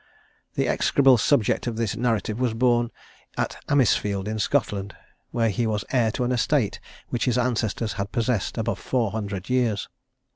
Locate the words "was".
2.39-2.55, 5.67-5.85